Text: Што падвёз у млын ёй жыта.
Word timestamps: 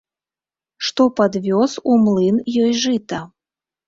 Што 0.87 1.05
падвёз 1.19 1.75
у 1.91 1.97
млын 2.05 2.39
ёй 2.63 2.73
жыта. 2.85 3.21